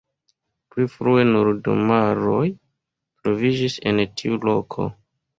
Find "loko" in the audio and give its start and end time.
4.51-4.89